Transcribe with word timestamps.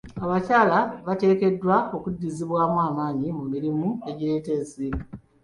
Abakyala 0.23 0.79
bateekeddwa 1.07 1.75
okuddizibwamu 1.95 2.77
amaanyi 2.87 3.29
mu 3.37 3.43
mirimu 3.51 3.87
egireeta 4.09 4.51
ensimbi. 4.59 5.03